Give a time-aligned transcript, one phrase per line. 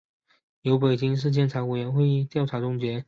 [0.63, 2.99] 由北京市监察委员会调查终结